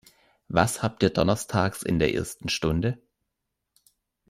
[0.47, 2.97] Was habt ihr donnerstags in der ersten Stunde?